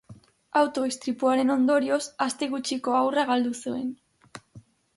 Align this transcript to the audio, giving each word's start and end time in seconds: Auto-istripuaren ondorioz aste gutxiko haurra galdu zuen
Auto-istripuaren 0.61 1.53
ondorioz 1.57 2.01
aste 2.27 2.49
gutxiko 2.55 2.97
haurra 3.01 3.29
galdu 3.31 3.55
zuen 3.61 3.87